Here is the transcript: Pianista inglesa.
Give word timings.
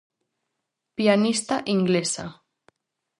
Pianista 0.95 1.55
inglesa. 1.75 2.25